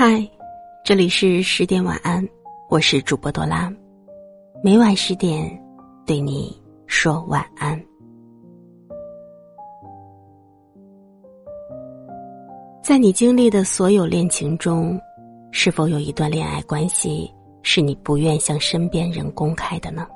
[0.00, 0.24] 嗨，
[0.84, 2.24] 这里是十点晚安，
[2.70, 3.68] 我是主播多拉，
[4.62, 5.60] 每晚十点
[6.06, 7.76] 对你说晚安。
[12.80, 14.96] 在你经历的所有恋情中，
[15.50, 17.28] 是否有一段恋爱关系
[17.64, 20.06] 是你不愿向身边人公开的呢？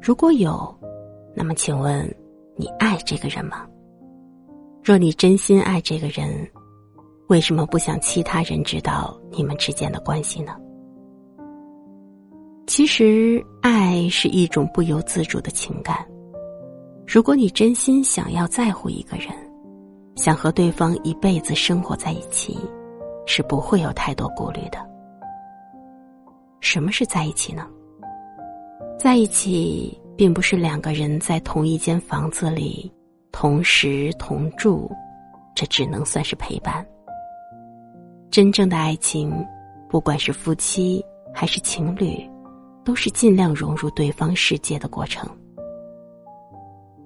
[0.00, 0.72] 如果有，
[1.34, 2.08] 那么请问
[2.54, 3.66] 你爱这个人吗？
[4.84, 6.48] 若你真心爱这个人，
[7.28, 10.56] 为什么不想其他人知道你们之间的关系呢？
[12.68, 16.06] 其实，爱是一种不由自主的情感。
[17.06, 19.28] 如果你真心想要在乎一个人，
[20.14, 22.58] 想和对方一辈子生活在一起，
[23.26, 24.78] 是不会有太多顾虑的。
[26.60, 27.66] 什么是在一起呢？
[28.98, 32.92] 在一起，并不是两个人在同一间房子里
[33.30, 34.90] 同食同住，
[35.54, 36.86] 这只能算是陪伴。
[38.36, 39.32] 真正的爱情，
[39.88, 42.22] 不管是夫妻还是情侣，
[42.84, 45.26] 都是尽量融入对方世界的过程。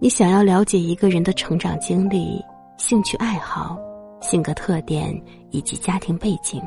[0.00, 2.44] 你想要了解一个人的成长经历、
[2.78, 3.78] 兴趣爱好、
[4.20, 5.16] 性格特点
[5.50, 6.60] 以及家庭背景，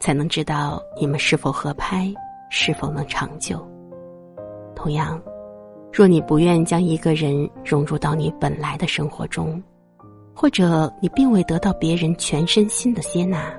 [0.00, 2.12] 才能知道你们是否合拍，
[2.50, 3.64] 是否能长久。
[4.74, 5.22] 同样，
[5.92, 9.62] 若你不愿将一个人融入到你本来的生活中，
[10.34, 13.56] 或者你并未得到别人全身心的接纳。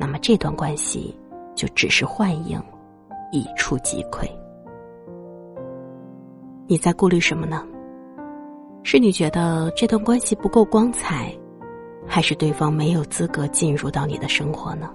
[0.00, 1.14] 那么这段关系
[1.54, 2.58] 就只是幻影，
[3.30, 4.26] 一触即溃。
[6.66, 7.62] 你在顾虑什么呢？
[8.82, 11.30] 是你觉得这段关系不够光彩，
[12.06, 14.90] 还是对方没有资格进入到你的生活呢？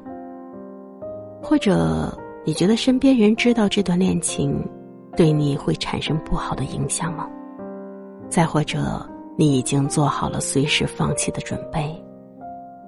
[1.40, 2.12] 或者
[2.44, 4.68] 你觉得身边人知道这段恋情，
[5.16, 7.30] 对你会产生不好的影响吗？
[8.28, 12.04] 再或者你已经做好了随时放弃的准备，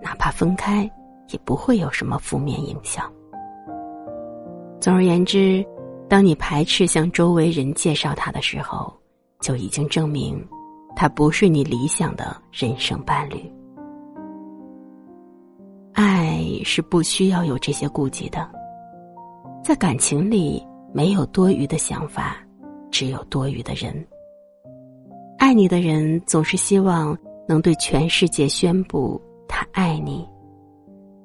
[0.02, 0.90] 哪怕分开。
[1.30, 3.12] 也不会有什么负面影响。
[4.80, 5.66] 总而言之，
[6.08, 8.94] 当你排斥向周围人介绍他的时候，
[9.42, 10.42] 就已经证明
[10.96, 13.52] 他不是你理想的人生伴侣。
[15.94, 18.48] 爱是不需要有这些顾忌的，
[19.64, 20.64] 在感情里
[20.94, 22.38] 没有多余的想法，
[22.92, 24.08] 只有多余的人。
[25.40, 30.28] 爱你的人总是希望能对全世界宣布他爱你。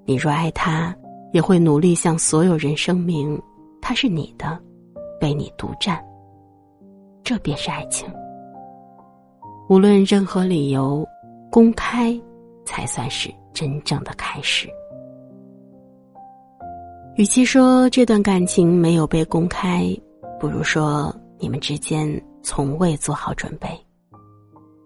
[0.04, 0.94] 你若爱他，
[1.32, 3.40] 也会努力向所有人声明
[3.80, 4.60] 他是你的，
[5.20, 6.02] 被你独占。
[7.24, 8.08] 这便是爱情。
[9.68, 11.06] 无论任何理由，
[11.50, 12.20] 公开
[12.64, 14.68] 才算是真正的开始。
[17.16, 19.86] 与其说这段感情没有被公开，
[20.40, 23.68] 不如说你们之间从未做好准备，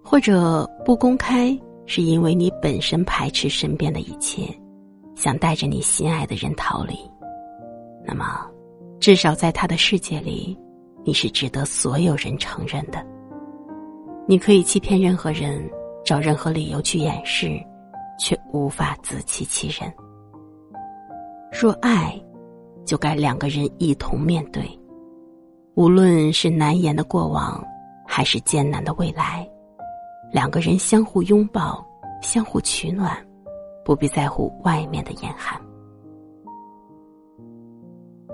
[0.04, 4.42] 或者不公开是因为你本身排斥身边的一切。
[5.16, 6.94] 想带着你心爱的人逃离，
[8.04, 8.46] 那么，
[9.00, 10.56] 至少在他的世界里，
[11.04, 13.04] 你是值得所有人承认的。
[14.28, 15.68] 你可以欺骗任何人，
[16.04, 17.58] 找任何理由去掩饰，
[18.18, 19.90] 却无法自欺欺人。
[21.50, 22.14] 若爱，
[22.84, 24.62] 就该两个人一同面对，
[25.76, 27.64] 无论是难言的过往，
[28.06, 29.48] 还是艰难的未来，
[30.30, 31.82] 两个人相互拥抱，
[32.20, 33.25] 相互取暖。
[33.86, 35.58] 不必在乎外面的严寒。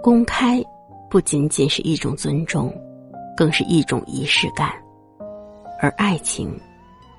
[0.02, 0.64] 公开
[1.10, 2.74] 不仅仅是一种尊重，
[3.36, 4.72] 更是一种仪式感，
[5.78, 6.58] 而爱情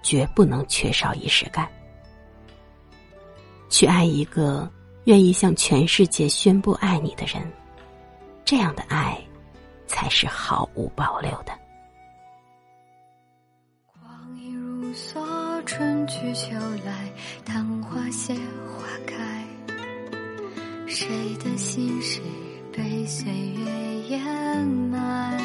[0.01, 1.69] 绝不能缺少仪式感。
[3.69, 4.67] 去爱一个
[5.03, 7.39] 愿意向全世界宣布爱你的人，
[8.43, 9.15] 这样的爱
[9.85, 11.53] 才是毫无保留的。
[13.93, 15.22] 光阴如梭。
[15.65, 16.51] 春去秋
[16.85, 17.11] 来，
[17.45, 19.15] 昙花谢花开，
[20.87, 21.07] 谁
[21.43, 22.19] 的心事
[22.71, 24.21] 被岁月掩
[24.91, 25.39] 埋？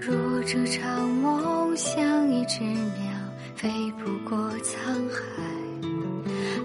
[0.00, 3.12] 若这场梦像一只鸟，
[3.56, 5.18] 飞不过沧海，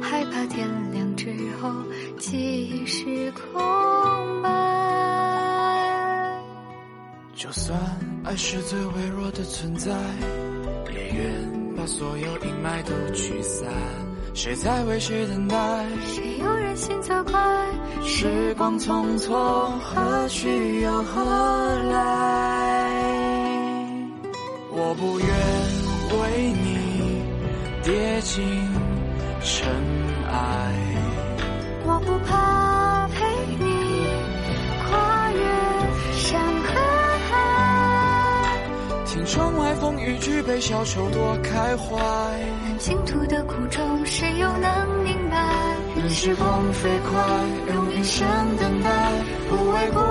[0.01, 1.74] 害怕天亮之后，
[2.19, 4.50] 记忆是空白。
[7.33, 7.75] 就算
[8.24, 9.92] 爱是最微弱的存在。
[10.94, 13.68] 也愿把所有阴霾都驱散。
[14.34, 15.58] 谁在为谁等待？
[16.06, 17.42] 谁又人心责怪？
[18.04, 19.32] 时光匆匆，
[19.80, 21.24] 何去又何
[21.92, 22.90] 来？
[24.74, 25.28] 我不愿
[26.20, 27.24] 为你
[27.84, 28.42] 跌进
[29.42, 29.70] 尘
[30.32, 30.74] 埃。
[31.84, 32.50] 我不怕
[39.81, 40.16] 风雨。
[40.19, 42.00] 举杯消愁多开怀。
[42.78, 45.75] 倾吐的苦衷，谁又能明白？
[45.95, 48.89] 任时光飞快，用一生等待，
[49.50, 50.01] 不为过